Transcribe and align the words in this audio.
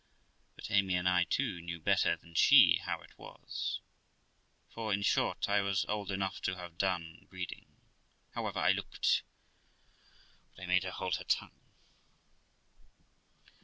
But 0.55 0.71
Amy, 0.71 0.95
and 0.95 1.07
I 1.07 1.25
too, 1.25 1.61
knew 1.61 1.79
better 1.79 2.15
than 2.15 2.33
she 2.33 2.77
how 2.85 3.01
it 3.01 3.15
was, 3.19 3.81
for, 4.73 4.91
in 4.91 5.03
short, 5.03 5.47
I 5.47 5.61
was 5.61 5.85
old 5.87 6.09
enough 6.09 6.41
to 6.41 6.55
have 6.55 6.79
done 6.79 7.27
breeding, 7.29 7.67
however 8.33 8.57
I 8.57 8.71
looked} 8.71 9.21
but 10.55 10.63
I 10.63 10.65
made 10.65 10.85
her 10.85 10.89
hold 10.89 11.17
her 11.17 11.23
tongue. 11.23 11.59